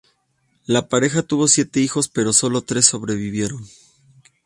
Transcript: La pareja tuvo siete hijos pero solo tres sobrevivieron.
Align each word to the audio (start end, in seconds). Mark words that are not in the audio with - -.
La 0.65 0.89
pareja 0.89 1.21
tuvo 1.21 1.47
siete 1.47 1.79
hijos 1.79 2.09
pero 2.09 2.33
solo 2.33 2.63
tres 2.63 2.87
sobrevivieron. 2.87 3.63